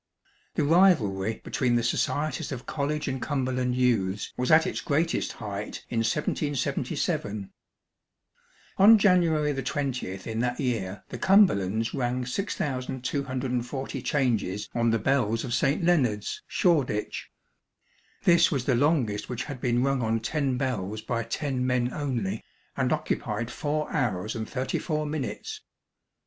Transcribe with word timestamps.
The 0.55 0.63
rivalry 0.63 1.41
between 1.43 1.75
the 1.75 1.83
societies 1.83 2.51
of 2.51 2.65
College 2.65 3.07
and 3.07 3.21
Cumberland 3.21 3.75
Youths 3.75 4.33
was 4.35 4.49
at 4.49 4.65
its 4.65 4.81
greatest 4.81 5.33
height 5.33 5.85
in 5.89 5.99
1777. 5.99 7.53
On 8.79 8.97
January 8.97 9.53
20th, 9.53 10.25
in 10.25 10.39
that 10.39 10.59
year, 10.59 11.03
the 11.09 11.19
Cumberlands 11.19 11.93
rang 11.93 12.25
6240 12.25 14.01
changes 14.01 14.67
on 14.73 14.89
the 14.89 14.97
bells 14.97 15.43
of 15.43 15.53
St 15.53 15.83
Leonard's, 15.83 16.41
Shoreditch. 16.47 17.29
This 18.23 18.49
was 18.51 18.65
the 18.65 18.73
longest 18.73 19.29
which 19.29 19.43
had 19.43 19.61
been 19.61 19.83
rung 19.83 20.01
on 20.01 20.19
ten 20.19 20.57
bells 20.57 21.01
by 21.03 21.21
ten 21.21 21.63
men 21.67 21.93
only, 21.93 22.43
and 22.75 22.91
occupied 22.91 23.51
four 23.51 23.87
hours 23.93 24.35
and 24.35 24.49
thirty 24.49 24.79
four 24.79 25.05
minutes. 25.05 25.61